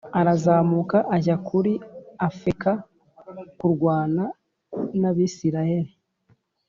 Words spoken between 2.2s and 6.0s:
Afeka kurwana n’Abisirayeli